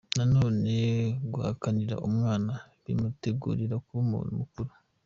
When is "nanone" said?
0.17-0.73